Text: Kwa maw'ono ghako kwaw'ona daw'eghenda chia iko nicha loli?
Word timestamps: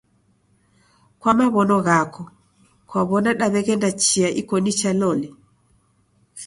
Kwa 1.19 1.31
maw'ono 1.37 1.77
ghako 1.85 2.23
kwaw'ona 2.89 3.31
daw'eghenda 3.39 3.89
chia 4.03 4.29
iko 4.41 4.55
nicha 4.61 4.91
loli? 4.99 5.27